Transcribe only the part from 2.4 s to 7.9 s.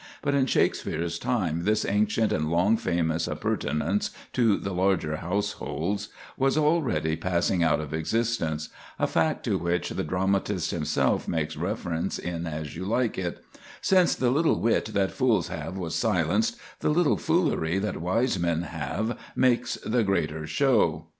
long famous appurtenance to the larger households was already passing out